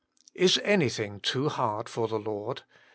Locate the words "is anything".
0.33-1.19